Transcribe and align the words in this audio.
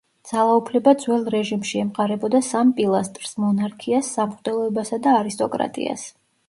ძალაუფლება 0.27 0.93
ძველ 1.03 1.27
რეჟიმში 1.35 1.83
ემყარებოდა 1.83 2.41
სამ 2.49 2.73
პილასტრს: 2.81 3.37
მონარქიას, 3.45 4.13
სამღვდელოებასა 4.19 5.05
და 5.07 5.19
არისტოკრატიას. 5.23 6.13